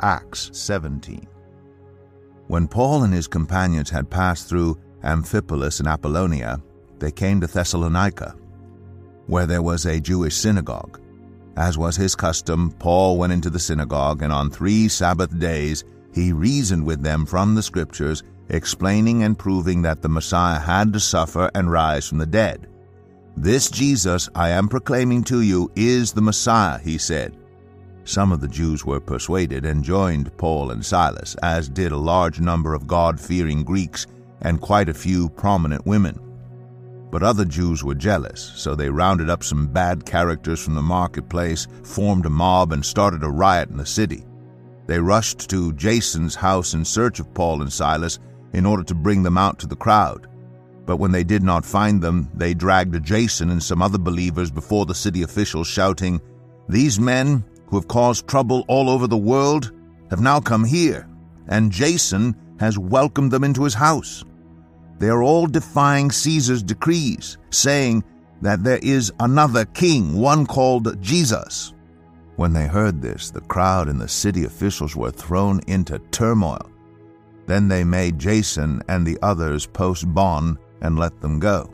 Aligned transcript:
Acts 0.00 0.50
17. 0.52 1.26
When 2.46 2.66
Paul 2.66 3.04
and 3.04 3.12
his 3.12 3.28
companions 3.28 3.90
had 3.90 4.10
passed 4.10 4.48
through 4.48 4.78
Amphipolis 5.02 5.80
and 5.80 5.88
Apollonia, 5.88 6.60
they 6.98 7.12
came 7.12 7.40
to 7.40 7.46
Thessalonica, 7.46 8.34
where 9.26 9.46
there 9.46 9.62
was 9.62 9.86
a 9.86 10.00
Jewish 10.00 10.34
synagogue. 10.34 11.00
As 11.56 11.76
was 11.76 11.96
his 11.96 12.14
custom, 12.14 12.72
Paul 12.78 13.18
went 13.18 13.32
into 13.32 13.50
the 13.50 13.58
synagogue, 13.58 14.22
and 14.22 14.32
on 14.32 14.50
three 14.50 14.88
Sabbath 14.88 15.38
days 15.38 15.84
he 16.14 16.32
reasoned 16.32 16.86
with 16.86 17.02
them 17.02 17.26
from 17.26 17.54
the 17.54 17.62
Scriptures, 17.62 18.22
explaining 18.48 19.24
and 19.24 19.38
proving 19.38 19.82
that 19.82 20.00
the 20.00 20.08
Messiah 20.08 20.58
had 20.58 20.92
to 20.92 21.00
suffer 21.00 21.50
and 21.54 21.70
rise 21.70 22.08
from 22.08 22.18
the 22.18 22.26
dead. 22.26 22.68
This 23.36 23.70
Jesus 23.70 24.28
I 24.34 24.48
am 24.50 24.68
proclaiming 24.68 25.22
to 25.24 25.42
you 25.42 25.70
is 25.76 26.12
the 26.12 26.22
Messiah, 26.22 26.78
he 26.78 26.98
said. 26.98 27.36
Some 28.08 28.32
of 28.32 28.40
the 28.40 28.48
Jews 28.48 28.86
were 28.86 29.00
persuaded 29.00 29.66
and 29.66 29.84
joined 29.84 30.34
Paul 30.38 30.70
and 30.70 30.82
Silas, 30.82 31.36
as 31.42 31.68
did 31.68 31.92
a 31.92 31.98
large 31.98 32.40
number 32.40 32.72
of 32.72 32.86
God 32.86 33.20
fearing 33.20 33.62
Greeks 33.62 34.06
and 34.40 34.62
quite 34.62 34.88
a 34.88 34.94
few 34.94 35.28
prominent 35.28 35.84
women. 35.84 36.18
But 37.10 37.22
other 37.22 37.44
Jews 37.44 37.84
were 37.84 37.94
jealous, 37.94 38.40
so 38.56 38.74
they 38.74 38.88
rounded 38.88 39.28
up 39.28 39.44
some 39.44 39.66
bad 39.66 40.06
characters 40.06 40.58
from 40.58 40.74
the 40.74 40.80
marketplace, 40.80 41.66
formed 41.82 42.24
a 42.24 42.30
mob, 42.30 42.72
and 42.72 42.82
started 42.82 43.22
a 43.24 43.28
riot 43.28 43.68
in 43.68 43.76
the 43.76 43.84
city. 43.84 44.24
They 44.86 44.98
rushed 44.98 45.50
to 45.50 45.74
Jason's 45.74 46.34
house 46.34 46.72
in 46.72 46.86
search 46.86 47.20
of 47.20 47.34
Paul 47.34 47.60
and 47.60 47.70
Silas 47.70 48.20
in 48.54 48.64
order 48.64 48.84
to 48.84 48.94
bring 48.94 49.22
them 49.22 49.36
out 49.36 49.58
to 49.58 49.66
the 49.66 49.76
crowd. 49.76 50.28
But 50.86 50.96
when 50.96 51.12
they 51.12 51.24
did 51.24 51.42
not 51.42 51.66
find 51.66 52.00
them, 52.00 52.30
they 52.32 52.54
dragged 52.54 53.04
Jason 53.04 53.50
and 53.50 53.62
some 53.62 53.82
other 53.82 53.98
believers 53.98 54.50
before 54.50 54.86
the 54.86 54.94
city 54.94 55.24
officials, 55.24 55.66
shouting, 55.66 56.22
These 56.70 56.98
men, 56.98 57.44
who 57.68 57.76
have 57.76 57.88
caused 57.88 58.26
trouble 58.26 58.64
all 58.68 58.90
over 58.90 59.06
the 59.06 59.16
world, 59.16 59.72
have 60.10 60.20
now 60.20 60.40
come 60.40 60.64
here, 60.64 61.08
and 61.48 61.70
Jason 61.70 62.34
has 62.58 62.78
welcomed 62.78 63.30
them 63.30 63.44
into 63.44 63.64
his 63.64 63.74
house. 63.74 64.24
They 64.98 65.08
are 65.08 65.22
all 65.22 65.46
defying 65.46 66.10
Caesar's 66.10 66.62
decrees, 66.62 67.38
saying 67.50 68.02
that 68.42 68.64
there 68.64 68.80
is 68.82 69.12
another 69.20 69.64
king, 69.66 70.18
one 70.18 70.46
called 70.46 71.00
Jesus. 71.00 71.74
When 72.36 72.52
they 72.52 72.66
heard 72.66 73.02
this, 73.02 73.30
the 73.30 73.40
crowd 73.42 73.88
and 73.88 74.00
the 74.00 74.08
city 74.08 74.44
officials 74.44 74.96
were 74.96 75.10
thrown 75.10 75.60
into 75.66 75.98
turmoil. 76.10 76.70
Then 77.46 77.68
they 77.68 77.82
made 77.84 78.18
Jason 78.18 78.82
and 78.88 79.06
the 79.06 79.18
others 79.22 79.66
post 79.66 80.12
bond 80.14 80.58
and 80.80 80.98
let 80.98 81.20
them 81.20 81.38
go. 81.38 81.72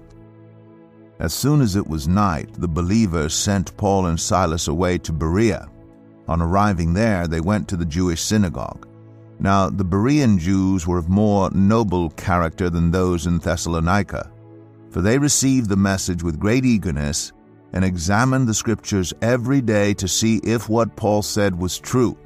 As 1.18 1.34
soon 1.34 1.60
as 1.60 1.76
it 1.76 1.86
was 1.86 2.08
night, 2.08 2.48
the 2.54 2.68
believers 2.68 3.34
sent 3.34 3.76
Paul 3.76 4.06
and 4.06 4.18
Silas 4.18 4.68
away 4.68 4.98
to 4.98 5.12
Berea. 5.12 5.68
On 6.26 6.40
arriving 6.40 6.94
there, 6.94 7.28
they 7.28 7.40
went 7.40 7.68
to 7.68 7.76
the 7.76 7.84
Jewish 7.84 8.22
synagogue. 8.22 8.88
Now, 9.38 9.68
the 9.68 9.84
Berean 9.84 10.38
Jews 10.38 10.86
were 10.86 10.98
of 10.98 11.08
more 11.08 11.50
noble 11.50 12.10
character 12.10 12.70
than 12.70 12.90
those 12.90 13.26
in 13.26 13.38
Thessalonica, 13.38 14.30
for 14.90 15.02
they 15.02 15.18
received 15.18 15.68
the 15.68 15.76
message 15.76 16.22
with 16.22 16.38
great 16.38 16.64
eagerness 16.64 17.32
and 17.72 17.84
examined 17.84 18.46
the 18.46 18.54
Scriptures 18.54 19.12
every 19.20 19.60
day 19.60 19.92
to 19.94 20.06
see 20.06 20.36
if 20.44 20.68
what 20.68 20.96
Paul 20.96 21.22
said 21.22 21.58
was 21.58 21.78
true. 21.78 22.16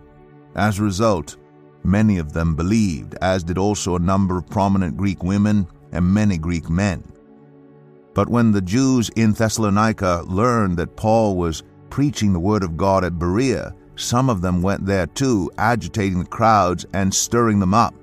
As 0.55 0.79
a 0.79 0.83
result, 0.83 1.37
many 1.83 2.19
of 2.19 2.33
them 2.33 2.55
believed, 2.55 3.17
as 3.23 3.43
did 3.43 3.57
also 3.57 3.97
a 3.97 4.01
number 4.01 4.37
of 4.37 4.49
prominent 4.49 4.97
Greek 4.97 5.23
women 5.25 5.67
and 5.93 6.05
many 6.05 6.37
Greek 6.37 6.69
men. 6.69 7.03
But 8.15 8.29
when 8.29 8.53
the 8.53 8.61
Jews 8.61 9.11
in 9.17 9.33
Thessalonica 9.33 10.23
learned 10.27 10.77
that 10.77 10.97
Paul 10.97 11.37
was 11.37 11.63
preaching 11.89 12.33
the 12.33 12.41
Word 12.41 12.63
of 12.63 12.77
God 12.77 13.05
at 13.05 13.19
Berea, 13.19 13.75
some 13.99 14.31
of 14.31 14.41
them 14.41 14.63
went 14.63 14.87
there 14.87 15.07
too, 15.07 15.51
agitating 15.59 16.21
the 16.21 16.25
crowds 16.25 16.87
and 16.93 17.13
stirring 17.13 17.59
them 17.59 17.75
up. 17.75 17.95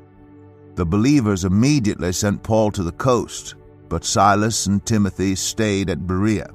The 0.76 0.86
believers 0.86 1.46
immediately 1.46 2.12
sent 2.12 2.44
Paul 2.44 2.72
to 2.72 2.84
the 2.84 2.92
coast, 2.92 3.56
but 3.88 4.04
Silas 4.04 4.66
and 4.66 4.86
Timothy 4.86 5.36
stayed 5.36 5.90
at 5.90 6.06
Berea. 6.06 6.50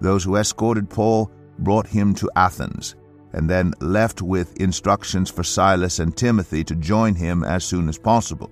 Those 0.00 0.24
who 0.24 0.36
escorted 0.36 0.88
Paul 0.88 1.30
brought 1.58 1.86
him 1.86 2.14
to 2.14 2.30
Athens, 2.36 2.94
and 3.32 3.48
then 3.48 3.74
left 3.80 4.22
with 4.22 4.60
instructions 4.60 5.30
for 5.30 5.42
Silas 5.42 5.98
and 5.98 6.16
Timothy 6.16 6.62
to 6.64 6.76
join 6.76 7.14
him 7.14 7.42
as 7.42 7.64
soon 7.64 7.88
as 7.88 7.98
possible. 7.98 8.50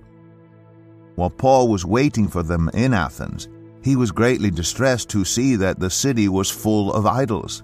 While 1.15 1.29
Paul 1.29 1.67
was 1.67 1.85
waiting 1.85 2.27
for 2.27 2.43
them 2.43 2.69
in 2.73 2.93
Athens, 2.93 3.47
he 3.83 3.95
was 3.95 4.11
greatly 4.11 4.51
distressed 4.51 5.09
to 5.09 5.25
see 5.25 5.55
that 5.57 5.79
the 5.79 5.89
city 5.89 6.27
was 6.27 6.49
full 6.49 6.93
of 6.93 7.05
idols. 7.05 7.63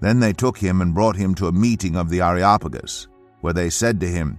Then 0.00 0.20
they 0.20 0.32
took 0.32 0.58
him 0.58 0.80
and 0.80 0.94
brought 0.94 1.16
him 1.16 1.34
to 1.36 1.48
a 1.48 1.52
meeting 1.52 1.96
of 1.96 2.08
the 2.08 2.22
Areopagus, 2.22 3.06
where 3.40 3.52
they 3.52 3.70
said 3.70 4.00
to 4.00 4.08
him, 4.08 4.38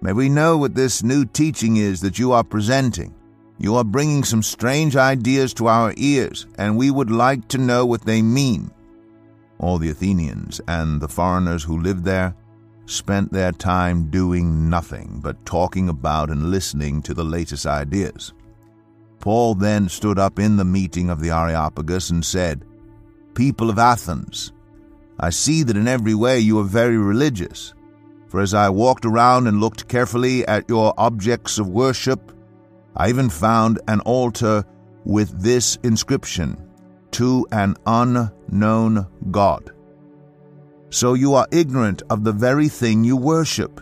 May 0.00 0.12
we 0.12 0.28
know 0.28 0.58
what 0.58 0.74
this 0.74 1.02
new 1.02 1.24
teaching 1.24 1.76
is 1.78 2.00
that 2.00 2.18
you 2.18 2.32
are 2.32 2.44
presenting. 2.44 3.14
You 3.58 3.76
are 3.76 3.84
bringing 3.84 4.24
some 4.24 4.42
strange 4.42 4.96
ideas 4.96 5.54
to 5.54 5.68
our 5.68 5.94
ears, 5.96 6.46
and 6.58 6.76
we 6.76 6.90
would 6.90 7.10
like 7.10 7.48
to 7.48 7.58
know 7.58 7.86
what 7.86 8.04
they 8.04 8.20
mean. 8.20 8.70
All 9.58 9.78
the 9.78 9.88
Athenians 9.88 10.60
and 10.68 11.00
the 11.00 11.08
foreigners 11.08 11.62
who 11.62 11.80
lived 11.80 12.04
there 12.04 12.34
spent 12.84 13.32
their 13.32 13.52
time 13.52 14.10
doing 14.10 14.68
nothing 14.68 15.20
but 15.22 15.44
talking 15.46 15.88
about 15.88 16.30
and 16.30 16.50
listening 16.50 17.00
to 17.02 17.14
the 17.14 17.24
latest 17.24 17.66
ideas. 17.66 18.34
Paul 19.18 19.54
then 19.54 19.88
stood 19.88 20.18
up 20.18 20.38
in 20.38 20.56
the 20.56 20.64
meeting 20.64 21.10
of 21.10 21.20
the 21.20 21.30
Areopagus 21.30 22.10
and 22.10 22.24
said, 22.24 22.64
People 23.34 23.70
of 23.70 23.78
Athens, 23.78 24.52
I 25.18 25.30
see 25.30 25.62
that 25.62 25.76
in 25.76 25.88
every 25.88 26.14
way 26.14 26.38
you 26.40 26.58
are 26.58 26.64
very 26.64 26.98
religious. 26.98 27.74
For 28.28 28.40
as 28.40 28.54
I 28.54 28.68
walked 28.68 29.06
around 29.06 29.46
and 29.46 29.60
looked 29.60 29.88
carefully 29.88 30.46
at 30.46 30.68
your 30.68 30.92
objects 30.98 31.58
of 31.58 31.68
worship, 31.68 32.32
I 32.96 33.08
even 33.08 33.30
found 33.30 33.80
an 33.88 34.00
altar 34.00 34.64
with 35.04 35.40
this 35.40 35.78
inscription 35.82 36.62
To 37.12 37.46
an 37.52 37.76
unknown 37.86 39.06
God. 39.30 39.72
So 40.90 41.14
you 41.14 41.34
are 41.34 41.48
ignorant 41.50 42.02
of 42.10 42.24
the 42.24 42.32
very 42.32 42.68
thing 42.68 43.04
you 43.04 43.16
worship, 43.16 43.80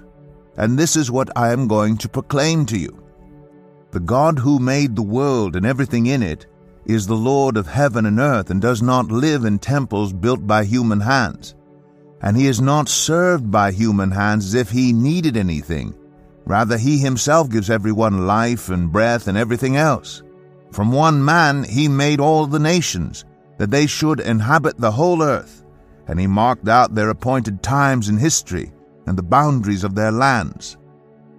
and 0.57 0.79
this 0.79 0.95
is 0.95 1.11
what 1.11 1.37
I 1.37 1.53
am 1.53 1.67
going 1.67 1.97
to 1.99 2.09
proclaim 2.09 2.65
to 2.67 2.79
you. 2.79 3.03
The 3.91 4.01
God 4.01 4.39
who 4.39 4.59
made 4.59 4.95
the 4.95 5.03
world 5.03 5.57
and 5.57 5.67
everything 5.67 6.07
in 6.07 6.23
it 6.23 6.47
is 6.87 7.07
the 7.07 7.17
Lord 7.17 7.57
of 7.57 7.67
heaven 7.67 8.07
and 8.07 8.19
earth 8.19 8.51
and 8.51 8.61
does 8.61 8.83
not 8.83 9.09
live 9.11 9.45
in 9.45 9.59
temples 9.59 10.13
built 10.13 10.47
by 10.47 10.65
human 10.65 11.01
hands. 11.01 11.55
And 12.21 12.37
he 12.37 12.47
is 12.47 12.61
not 12.61 12.89
served 12.89 13.51
by 13.51 13.73
human 13.73 14.11
hands 14.11 14.47
as 14.47 14.55
if 14.55 14.71
he 14.71 14.93
needed 14.93 15.37
anything. 15.37 15.95
Rather, 16.47 16.77
he 16.77 16.99
himself 16.99 17.49
gives 17.49 17.71
everyone 17.71 18.27
life 18.27 18.69
and 18.69 18.93
breath 18.93 19.29
and 19.29 19.37
everything 19.37 19.77
else. 19.77 20.23
From 20.73 20.93
one 20.93 21.25
man 21.25 21.65
he 21.65 21.89
made 21.89 22.21
all 22.21 22.47
the 22.47 22.59
nations, 22.59 23.25
that 23.59 23.71
they 23.71 23.87
should 23.87 24.21
inhabit 24.21 24.79
the 24.79 24.91
whole 24.91 25.23
earth. 25.23 25.65
And 26.07 26.21
he 26.21 26.27
marked 26.27 26.69
out 26.69 26.95
their 26.95 27.11
appointed 27.11 27.63
times 27.63 28.09
in 28.09 28.19
history 28.19 28.73
and 29.07 29.17
the 29.17 29.23
boundaries 29.23 29.85
of 29.85 29.95
their 29.95 30.13
lands. 30.13 30.77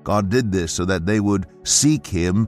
God 0.04 0.30
did 0.30 0.52
this 0.52 0.72
so 0.72 0.86
that 0.86 1.06
they 1.06 1.20
would 1.20 1.48
seek 1.64 2.06
him 2.08 2.48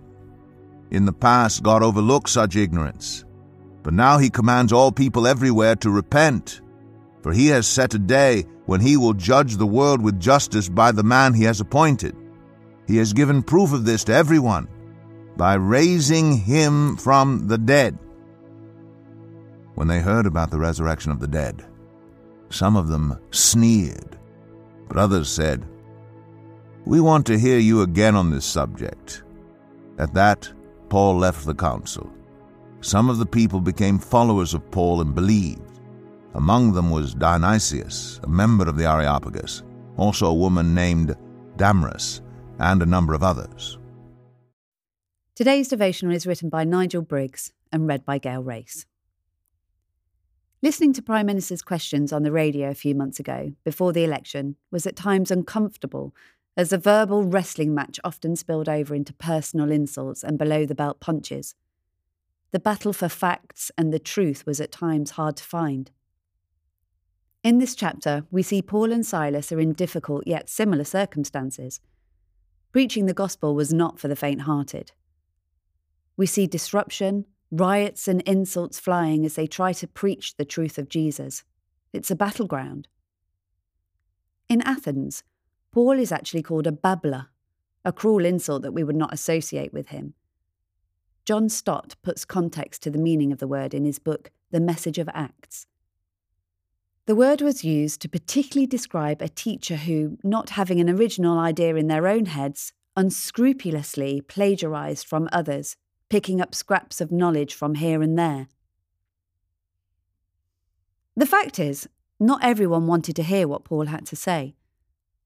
In 0.91 1.05
the 1.05 1.13
past, 1.13 1.63
God 1.63 1.83
overlooked 1.83 2.29
such 2.29 2.57
ignorance, 2.57 3.23
but 3.81 3.93
now 3.93 4.17
He 4.17 4.29
commands 4.29 4.73
all 4.73 4.91
people 4.91 5.25
everywhere 5.25 5.75
to 5.77 5.89
repent, 5.89 6.61
for 7.23 7.31
He 7.31 7.47
has 7.47 7.65
set 7.65 7.93
a 7.93 7.99
day 7.99 8.45
when 8.65 8.81
He 8.81 8.97
will 8.97 9.13
judge 9.13 9.55
the 9.55 9.65
world 9.65 10.01
with 10.01 10.19
justice 10.19 10.67
by 10.67 10.91
the 10.91 11.03
man 11.03 11.33
He 11.33 11.45
has 11.45 11.61
appointed. 11.61 12.15
He 12.87 12.97
has 12.97 13.13
given 13.13 13.41
proof 13.41 13.71
of 13.71 13.85
this 13.85 14.03
to 14.05 14.13
everyone. 14.13 14.67
by 15.37 15.53
raising 15.53 16.37
him 16.37 16.97
from 16.97 17.47
the 17.47 17.57
dead. 17.57 17.97
When 19.75 19.87
they 19.87 19.99
heard 19.99 20.25
about 20.25 20.51
the 20.51 20.59
resurrection 20.59 21.11
of 21.11 21.19
the 21.19 21.27
dead, 21.27 21.65
some 22.49 22.75
of 22.75 22.89
them 22.89 23.17
sneered, 23.31 24.19
but 24.87 24.97
others 24.97 25.29
said, 25.29 25.65
We 26.85 26.99
want 26.99 27.25
to 27.27 27.39
hear 27.39 27.57
you 27.57 27.81
again 27.81 28.15
on 28.15 28.29
this 28.29 28.45
subject. 28.45 29.23
At 29.97 30.13
that, 30.13 30.51
Paul 30.91 31.19
left 31.19 31.45
the 31.45 31.55
council. 31.55 32.11
Some 32.81 33.09
of 33.09 33.17
the 33.17 33.25
people 33.25 33.61
became 33.61 33.97
followers 33.97 34.53
of 34.53 34.69
Paul 34.71 34.99
and 34.99 35.15
believed. 35.15 35.79
Among 36.33 36.73
them 36.73 36.91
was 36.91 37.13
Dionysius, 37.13 38.19
a 38.23 38.27
member 38.27 38.67
of 38.67 38.75
the 38.75 38.91
Areopagus, 38.91 39.63
also 39.95 40.27
a 40.27 40.33
woman 40.33 40.75
named 40.75 41.15
Damaris, 41.55 42.19
and 42.59 42.83
a 42.83 42.85
number 42.85 43.13
of 43.13 43.23
others. 43.23 43.79
Today's 45.33 45.69
devotional 45.69 46.13
is 46.13 46.27
written 46.27 46.49
by 46.49 46.65
Nigel 46.65 47.03
Briggs 47.03 47.53
and 47.71 47.87
read 47.87 48.03
by 48.03 48.17
Gail 48.17 48.43
Race. 48.43 48.85
Listening 50.61 50.91
to 50.91 51.01
Prime 51.01 51.25
Minister's 51.25 51.61
questions 51.61 52.11
on 52.11 52.23
the 52.23 52.33
radio 52.33 52.69
a 52.69 52.75
few 52.75 52.95
months 52.95 53.17
ago, 53.17 53.53
before 53.63 53.93
the 53.93 54.03
election, 54.03 54.57
was 54.71 54.85
at 54.85 54.97
times 54.97 55.31
uncomfortable 55.31 56.13
as 56.57 56.69
the 56.69 56.77
verbal 56.77 57.23
wrestling 57.23 57.73
match 57.73 57.99
often 58.03 58.35
spilled 58.35 58.67
over 58.67 58.93
into 58.93 59.13
personal 59.13 59.71
insults 59.71 60.23
and 60.23 60.37
below 60.37 60.65
the 60.65 60.75
belt 60.75 60.99
punches. 60.99 61.55
The 62.51 62.59
battle 62.59 62.91
for 62.91 63.07
facts 63.07 63.71
and 63.77 63.93
the 63.93 63.99
truth 63.99 64.45
was 64.45 64.59
at 64.59 64.71
times 64.71 65.11
hard 65.11 65.37
to 65.37 65.43
find. 65.43 65.91
In 67.43 67.57
this 67.57 67.73
chapter, 67.75 68.25
we 68.29 68.43
see 68.43 68.61
Paul 68.61 68.91
and 68.91 69.05
Silas 69.05 69.51
are 69.51 69.59
in 69.59 69.73
difficult 69.73 70.27
yet 70.27 70.49
similar 70.49 70.83
circumstances. 70.83 71.79
Preaching 72.71 73.05
the 73.05 73.13
gospel 73.13 73.55
was 73.55 73.73
not 73.73 73.99
for 73.99 74.07
the 74.07 74.15
faint 74.15 74.41
hearted. 74.41 74.91
We 76.17 76.25
see 76.25 76.45
disruption, 76.45 77.25
riots, 77.49 78.07
and 78.07 78.21
insults 78.21 78.79
flying 78.79 79.25
as 79.25 79.35
they 79.35 79.47
try 79.47 79.73
to 79.73 79.87
preach 79.87 80.35
the 80.35 80.45
truth 80.45 80.77
of 80.77 80.89
Jesus. 80.89 81.43
It's 81.93 82.11
a 82.11 82.15
battleground. 82.15 82.87
In 84.47 84.61
Athens, 84.61 85.23
Paul 85.71 85.99
is 85.99 86.11
actually 86.11 86.43
called 86.43 86.67
a 86.67 86.71
babbler, 86.71 87.27
a 87.85 87.93
cruel 87.93 88.25
insult 88.25 88.61
that 88.63 88.73
we 88.73 88.83
would 88.83 88.95
not 88.95 89.13
associate 89.13 89.73
with 89.73 89.89
him. 89.89 90.13
John 91.25 91.49
Stott 91.49 91.95
puts 92.01 92.25
context 92.25 92.83
to 92.83 92.89
the 92.89 92.97
meaning 92.97 93.31
of 93.31 93.39
the 93.39 93.47
word 93.47 93.73
in 93.73 93.85
his 93.85 93.99
book, 93.99 94.31
The 94.51 94.59
Message 94.59 94.97
of 94.97 95.09
Acts. 95.13 95.67
The 97.05 97.15
word 97.15 97.41
was 97.41 97.63
used 97.63 98.01
to 98.01 98.09
particularly 98.09 98.67
describe 98.67 99.21
a 99.21 99.29
teacher 99.29 99.75
who, 99.77 100.17
not 100.23 100.51
having 100.51 100.79
an 100.79 100.89
original 100.89 101.39
idea 101.39 101.75
in 101.75 101.87
their 101.87 102.07
own 102.07 102.25
heads, 102.25 102.73
unscrupulously 102.95 104.21
plagiarized 104.21 105.07
from 105.07 105.29
others 105.31 105.77
picking 106.09 106.41
up 106.41 106.53
scraps 106.53 106.99
of 106.99 107.11
knowledge 107.11 107.53
from 107.53 107.75
here 107.75 108.01
and 108.01 108.19
there. 108.19 108.47
The 111.15 111.25
fact 111.25 111.57
is, 111.57 111.87
not 112.19 112.43
everyone 112.43 112.85
wanted 112.87 113.15
to 113.15 113.23
hear 113.23 113.47
what 113.47 113.63
Paul 113.63 113.85
had 113.85 114.05
to 114.07 114.15
say. 114.15 114.55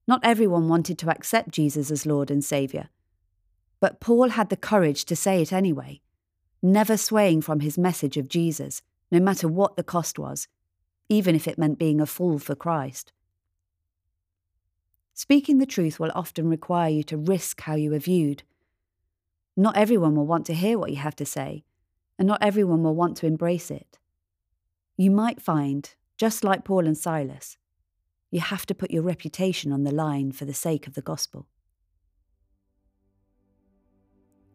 Not 0.06 0.20
everyone 0.22 0.68
wanted 0.68 0.98
to 0.98 1.10
accept 1.10 1.50
Jesus 1.50 1.90
as 1.90 2.06
Lord 2.06 2.30
and 2.30 2.44
Saviour. 2.44 2.88
But 3.80 4.00
Paul 4.00 4.30
had 4.30 4.48
the 4.48 4.56
courage 4.56 5.04
to 5.06 5.16
say 5.16 5.42
it 5.42 5.52
anyway, 5.52 6.00
never 6.62 6.96
swaying 6.96 7.42
from 7.42 7.60
his 7.60 7.76
message 7.76 8.16
of 8.16 8.28
Jesus, 8.28 8.82
no 9.10 9.20
matter 9.20 9.48
what 9.48 9.76
the 9.76 9.82
cost 9.82 10.18
was, 10.18 10.48
even 11.08 11.34
if 11.34 11.46
it 11.46 11.58
meant 11.58 11.78
being 11.78 12.00
a 12.00 12.06
fool 12.06 12.38
for 12.38 12.54
Christ. 12.54 13.12
Speaking 15.14 15.58
the 15.58 15.66
truth 15.66 15.98
will 15.98 16.12
often 16.14 16.48
require 16.48 16.90
you 16.90 17.02
to 17.04 17.16
risk 17.16 17.62
how 17.62 17.74
you 17.74 17.92
are 17.94 17.98
viewed 17.98 18.42
not 19.56 19.76
everyone 19.76 20.14
will 20.14 20.26
want 20.26 20.44
to 20.46 20.54
hear 20.54 20.78
what 20.78 20.90
you 20.90 20.96
have 20.96 21.16
to 21.16 21.24
say, 21.24 21.64
and 22.18 22.28
not 22.28 22.42
everyone 22.42 22.82
will 22.82 22.94
want 22.94 23.16
to 23.18 23.26
embrace 23.26 23.70
it. 23.70 23.98
You 24.98 25.10
might 25.10 25.40
find, 25.40 25.94
just 26.18 26.44
like 26.44 26.64
Paul 26.64 26.86
and 26.86 26.96
Silas, 26.96 27.56
you 28.30 28.40
have 28.40 28.66
to 28.66 28.74
put 28.74 28.90
your 28.90 29.02
reputation 29.02 29.72
on 29.72 29.84
the 29.84 29.94
line 29.94 30.32
for 30.32 30.44
the 30.44 30.54
sake 30.54 30.86
of 30.86 30.94
the 30.94 31.02
gospel. 31.02 31.46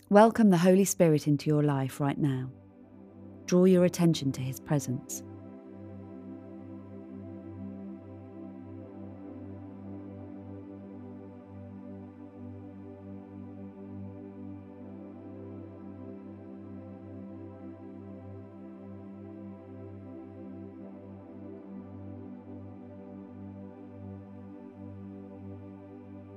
Welcome 0.10 0.50
the 0.50 0.58
Holy 0.58 0.84
Spirit 0.84 1.26
into 1.26 1.50
your 1.50 1.64
life 1.64 2.02
right 2.02 2.18
now. 2.18 2.52
Draw 3.46 3.66
your 3.66 3.86
attention 3.86 4.32
to 4.34 4.42
his 4.42 4.60
presence. 4.60 5.24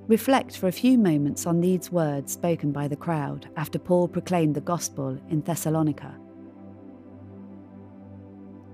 Reflect 0.07 0.55
for 0.55 0.67
a 0.67 0.71
few 0.71 0.99
moments 0.99 1.47
on 1.47 1.61
these 1.61 1.91
words 1.91 2.33
spoken 2.33 2.71
by 2.71 2.87
the 2.87 2.95
crowd 2.95 3.49
after 3.57 3.79
Paul 3.79 4.07
proclaimed 4.07 4.53
the 4.53 4.61
gospel 4.61 5.19
in 5.29 5.41
Thessalonica. 5.41 6.15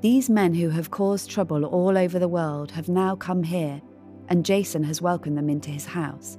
These 0.02 0.30
men 0.30 0.54
who 0.54 0.70
have 0.70 0.92
caused 0.92 1.30
trouble 1.30 1.64
all 1.64 1.98
over 1.98 2.20
the 2.20 2.28
world 2.28 2.72
have 2.72 2.90
now 2.90 3.16
come 3.16 3.44
here, 3.44 3.82
and 4.28 4.46
Jason 4.46 4.84
has 4.84 5.02
welcomed 5.02 5.38
them 5.38 5.50
into 5.50 5.70
his 5.70 5.86
house. 5.86 6.38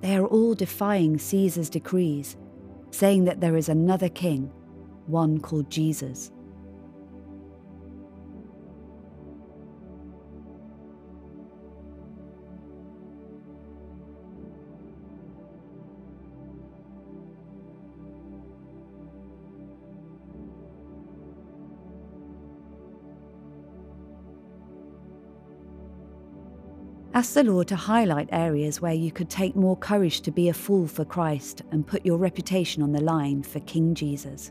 They 0.00 0.16
are 0.16 0.26
all 0.26 0.54
defying 0.54 1.18
Caesar's 1.18 1.68
decrees, 1.68 2.36
saying 2.92 3.24
that 3.24 3.40
there 3.40 3.56
is 3.56 3.68
another 3.68 4.08
king, 4.08 4.50
one 5.06 5.38
called 5.38 5.68
Jesus. 5.70 6.32
Ask 27.14 27.34
the 27.34 27.44
Lord 27.44 27.68
to 27.68 27.76
highlight 27.76 28.30
areas 28.32 28.80
where 28.80 28.94
you 28.94 29.12
could 29.12 29.28
take 29.28 29.54
more 29.54 29.76
courage 29.76 30.22
to 30.22 30.30
be 30.30 30.48
a 30.48 30.54
fool 30.54 30.86
for 30.86 31.04
Christ 31.04 31.60
and 31.70 31.86
put 31.86 32.06
your 32.06 32.16
reputation 32.16 32.82
on 32.82 32.92
the 32.92 33.02
line 33.02 33.42
for 33.42 33.60
King 33.60 33.94
Jesus. 33.94 34.50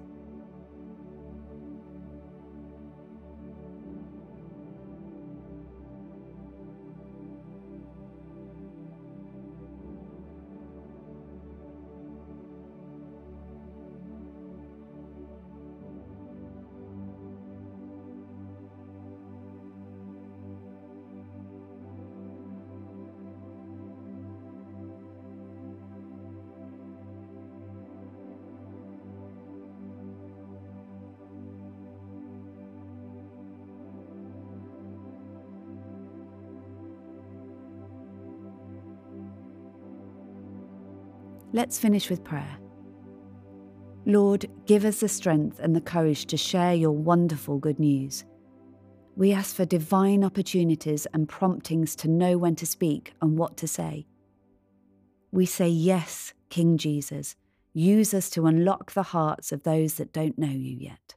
Let's 41.54 41.78
finish 41.78 42.10
with 42.10 42.24
prayer. 42.24 42.58
Lord, 44.06 44.46
give 44.66 44.86
us 44.86 45.02
the 45.02 45.10
strength 45.10 45.60
and 45.60 45.76
the 45.76 45.82
courage 45.82 46.26
to 46.28 46.38
share 46.38 46.74
your 46.74 46.92
wonderful 46.92 47.58
good 47.58 47.78
news. 47.78 48.24
We 49.18 49.34
ask 49.34 49.56
for 49.56 49.66
divine 49.66 50.24
opportunities 50.24 51.06
and 51.14 51.28
promptings 51.28 51.96
to 51.98 52.08
know 52.08 52.38
when 52.38 52.56
to 52.56 52.66
speak 52.66 53.14
and 53.22 53.38
what 53.38 53.58
to 53.58 53.68
say. 53.68 54.08
We 55.32 55.46
say, 55.46 55.68
Yes, 55.68 56.34
King 56.50 56.78
Jesus, 56.78 57.36
use 57.74 58.14
us 58.14 58.30
to 58.32 58.46
unlock 58.46 58.94
the 58.94 59.04
hearts 59.04 59.52
of 59.52 59.64
those 59.64 59.96
that 59.96 60.14
don't 60.14 60.40
know 60.40 60.48
you 60.48 60.76
yet. 60.80 61.16